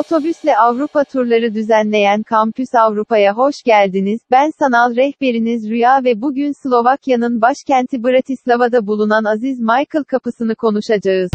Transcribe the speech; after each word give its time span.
Otobüsle 0.00 0.58
Avrupa 0.58 1.04
turları 1.04 1.54
düzenleyen 1.54 2.22
Kampüs 2.22 2.74
Avrupa'ya 2.74 3.34
hoş 3.34 3.62
geldiniz. 3.62 4.20
Ben 4.30 4.50
sanal 4.58 4.96
rehberiniz 4.96 5.70
Rüya 5.70 6.04
ve 6.04 6.22
bugün 6.22 6.52
Slovakya'nın 6.52 7.40
başkenti 7.42 8.04
Bratislava'da 8.04 8.86
bulunan 8.86 9.24
Aziz 9.24 9.60
Michael 9.60 10.04
Kapısı'nı 10.06 10.54
konuşacağız. 10.54 11.30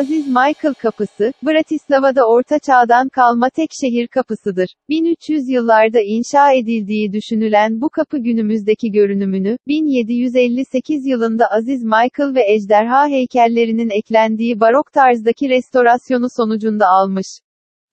Aziz 0.00 0.26
Michael 0.26 0.74
Kapısı, 0.74 1.32
Bratislava'da 1.42 2.24
Orta 2.24 2.58
Çağ'dan 2.58 3.08
kalma 3.08 3.50
tek 3.50 3.70
şehir 3.80 4.06
kapısıdır. 4.06 4.74
1300 4.88 5.48
yıllarda 5.48 6.00
inşa 6.00 6.52
edildiği 6.52 7.12
düşünülen 7.12 7.80
bu 7.80 7.90
kapı 7.90 8.18
günümüzdeki 8.18 8.90
görünümünü, 8.92 9.56
1758 9.68 11.06
yılında 11.06 11.46
Aziz 11.50 11.82
Michael 11.82 12.34
ve 12.34 12.52
ejderha 12.52 13.08
heykellerinin 13.08 13.90
eklendiği 13.90 14.60
barok 14.60 14.92
tarzdaki 14.92 15.48
restorasyonu 15.48 16.26
sonucunda 16.36 16.86
almış. 16.86 17.26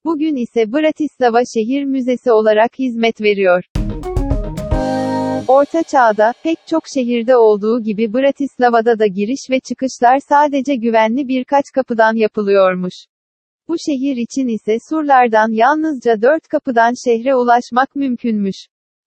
Bugün 0.06 0.36
ise 0.36 0.74
Bratislava 0.74 1.42
Şehir 1.54 1.84
Müzesi 1.84 2.32
olarak 2.32 2.80
hizmet 2.80 3.22
veriyor. 3.22 3.64
Orta 5.48 5.84
Çağ'da, 5.84 6.34
pek 6.44 6.58
çok 6.68 6.84
şehirde 6.94 7.38
olduğu 7.38 7.84
gibi 7.84 8.14
Bratislava'da 8.14 9.00
da 9.00 9.08
giriş 9.08 9.50
ve 9.50 9.60
çıkışlar 9.60 10.20
sadece 10.30 10.76
güvenli 10.76 11.28
birkaç 11.28 11.66
kapıdan 11.76 12.16
yapılıyormuş. 12.16 12.94
Bu 13.68 13.76
şehir 13.86 14.18
için 14.18 14.48
ise 14.48 14.78
surlardan 14.90 15.52
yalnızca 15.52 16.22
dört 16.22 16.48
kapıdan 16.48 16.94
şehre 17.06 17.36
ulaşmak 17.36 17.96
mümkünmüş. 17.96 18.56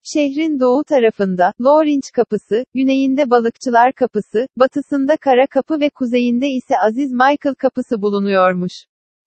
Şehrin 0.03 0.59
doğu 0.59 0.83
tarafında, 0.83 1.53
Lorinç 1.61 2.11
Kapısı, 2.13 2.65
güneyinde 2.73 3.29
Balıkçılar 3.29 3.93
Kapısı, 3.93 4.47
batısında 4.57 5.17
Kara 5.17 5.47
Kapı 5.47 5.79
ve 5.79 5.89
kuzeyinde 5.89 6.47
ise 6.47 6.79
Aziz 6.87 7.11
Michael 7.11 7.55
Kapısı 7.57 8.01
bulunuyormuş. 8.01 8.73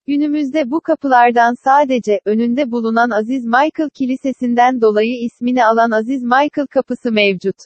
Günümüzde 0.07 0.71
bu 0.71 0.81
kapılardan 0.81 1.55
sadece, 1.65 2.21
önünde 2.25 2.71
bulunan 2.71 3.11
Aziz 3.11 3.45
Michael 3.45 3.91
Kilisesi'nden 3.95 4.81
dolayı 4.81 5.25
ismini 5.25 5.65
alan 5.65 5.91
Aziz 5.91 6.23
Michael 6.23 6.67
Kapısı 6.71 7.13
mevcut. 7.13 7.57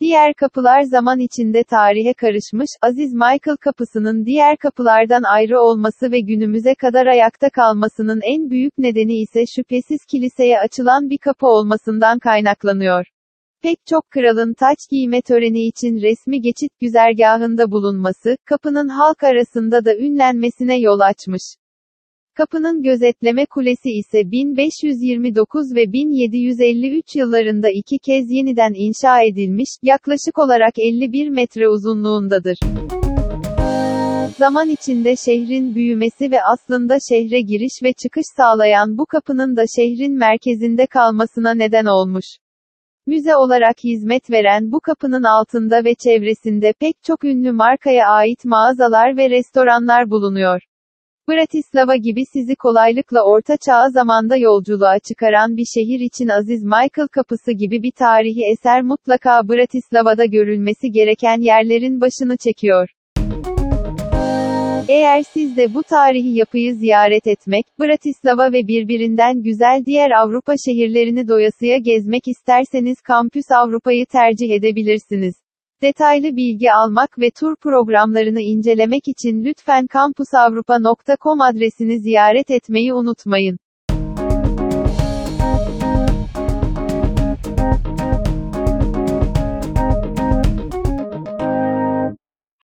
Diğer 0.00 0.34
kapılar 0.34 0.82
zaman 0.82 1.18
içinde 1.18 1.64
tarihe 1.64 2.14
karışmış, 2.14 2.70
Aziz 2.82 3.12
Michael 3.12 3.56
Kapısı'nın 3.60 4.26
diğer 4.26 4.56
kapılardan 4.56 5.22
ayrı 5.22 5.60
olması 5.60 6.12
ve 6.12 6.20
günümüze 6.20 6.74
kadar 6.74 7.06
ayakta 7.06 7.50
kalmasının 7.50 8.20
en 8.22 8.50
büyük 8.50 8.78
nedeni 8.78 9.20
ise 9.20 9.44
şüphesiz 9.56 9.98
kiliseye 10.10 10.58
açılan 10.60 11.10
bir 11.10 11.18
kapı 11.18 11.46
olmasından 11.46 12.18
kaynaklanıyor. 12.18 13.06
Pek 13.62 13.78
çok 13.86 14.10
kralın 14.10 14.54
taç 14.54 14.78
giyme 14.90 15.22
töreni 15.22 15.66
için 15.66 16.02
resmi 16.02 16.40
geçit 16.40 16.80
güzergahında 16.80 17.70
bulunması, 17.70 18.36
kapının 18.44 18.88
halk 18.88 19.22
arasında 19.22 19.84
da 19.84 19.96
ünlenmesine 19.96 20.80
yol 20.80 21.00
açmış. 21.00 21.42
Kapının 22.38 22.82
gözetleme 22.82 23.46
kulesi 23.46 23.90
ise 23.90 24.30
1529 24.30 25.74
ve 25.74 25.92
1753 25.92 27.16
yıllarında 27.16 27.68
iki 27.70 27.98
kez 27.98 28.30
yeniden 28.30 28.72
inşa 28.74 29.22
edilmiş, 29.22 29.68
yaklaşık 29.82 30.38
olarak 30.38 30.78
51 30.78 31.28
metre 31.28 31.68
uzunluğundadır. 31.68 32.58
Zaman 34.38 34.68
içinde 34.68 35.16
şehrin 35.16 35.74
büyümesi 35.74 36.30
ve 36.30 36.42
aslında 36.42 36.98
şehre 37.08 37.40
giriş 37.40 37.82
ve 37.82 37.92
çıkış 38.02 38.24
sağlayan 38.36 38.98
bu 38.98 39.06
kapının 39.06 39.56
da 39.56 39.64
şehrin 39.76 40.18
merkezinde 40.18 40.86
kalmasına 40.86 41.54
neden 41.54 41.86
olmuş. 41.86 42.26
Müze 43.06 43.36
olarak 43.36 43.76
hizmet 43.84 44.30
veren 44.30 44.72
bu 44.72 44.80
kapının 44.80 45.22
altında 45.22 45.84
ve 45.84 45.94
çevresinde 46.04 46.72
pek 46.80 46.94
çok 47.02 47.24
ünlü 47.24 47.52
markaya 47.52 48.08
ait 48.08 48.44
mağazalar 48.44 49.16
ve 49.16 49.30
restoranlar 49.30 50.10
bulunuyor. 50.10 50.60
Bratislava 51.28 51.96
gibi 51.96 52.24
sizi 52.32 52.56
kolaylıkla 52.56 53.22
orta 53.22 53.56
çağ 53.56 53.90
zamanda 53.90 54.36
yolculuğa 54.36 54.98
çıkaran 54.98 55.56
bir 55.56 55.64
şehir 55.74 56.00
için 56.00 56.28
Aziz 56.28 56.62
Michael 56.62 57.08
Kapısı 57.12 57.52
gibi 57.52 57.82
bir 57.82 57.92
tarihi 57.92 58.42
eser 58.52 58.82
mutlaka 58.82 59.48
Bratislava'da 59.48 60.24
görülmesi 60.24 60.90
gereken 60.92 61.40
yerlerin 61.40 62.00
başını 62.00 62.36
çekiyor. 62.36 62.88
Eğer 64.88 65.22
siz 65.22 65.56
de 65.56 65.74
bu 65.74 65.82
tarihi 65.82 66.38
yapıyı 66.38 66.74
ziyaret 66.74 67.26
etmek, 67.26 67.64
Bratislava 67.80 68.52
ve 68.52 68.68
birbirinden 68.68 69.42
güzel 69.42 69.82
diğer 69.86 70.10
Avrupa 70.10 70.54
şehirlerini 70.66 71.28
doyasıya 71.28 71.78
gezmek 71.78 72.28
isterseniz 72.28 73.00
Kampüs 73.00 73.50
Avrupa'yı 73.50 74.06
tercih 74.06 74.50
edebilirsiniz. 74.50 75.34
Detaylı 75.82 76.36
bilgi 76.36 76.72
almak 76.72 77.18
ve 77.18 77.30
tur 77.30 77.56
programlarını 77.56 78.40
incelemek 78.40 79.08
için 79.08 79.44
lütfen 79.44 79.86
kampusavrupa.com 79.86 81.40
adresini 81.40 82.00
ziyaret 82.00 82.50
etmeyi 82.50 82.94
unutmayın. 82.94 83.58